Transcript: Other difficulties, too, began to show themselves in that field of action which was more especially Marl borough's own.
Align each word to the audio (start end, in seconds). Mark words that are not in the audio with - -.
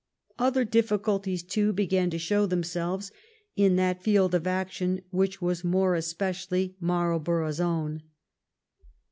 Other 0.39 0.65
difficulties, 0.65 1.43
too, 1.43 1.73
began 1.73 2.09
to 2.09 2.17
show 2.17 2.47
themselves 2.47 3.11
in 3.55 3.75
that 3.75 4.01
field 4.01 4.33
of 4.33 4.47
action 4.47 5.01
which 5.11 5.43
was 5.43 5.63
more 5.63 5.93
especially 5.93 6.75
Marl 6.79 7.19
borough's 7.19 7.59
own. 7.59 8.01